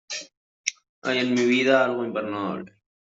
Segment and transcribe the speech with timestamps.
[1.03, 2.73] hay en mi vida algo imperdonable.